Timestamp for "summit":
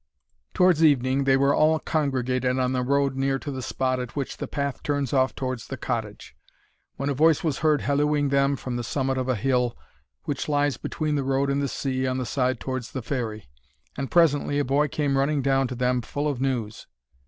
8.83-9.15